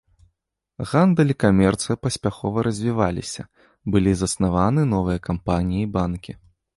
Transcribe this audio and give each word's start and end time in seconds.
Гандаль 0.91 1.33
і 1.33 1.33
камерцыя 1.43 1.95
паспяхова 2.05 2.57
развіваліся, 2.67 3.43
былі 3.97 4.11
заснаваны 4.23 4.81
новыя 4.95 5.23
кампаніі 5.29 5.81
і 5.89 5.91
банкі. 5.99 6.33